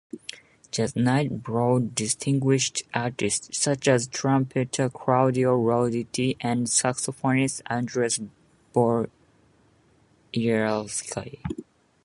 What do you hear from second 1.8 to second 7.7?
distinguished artists such as trumpeter Claudio Roditi and saxophonist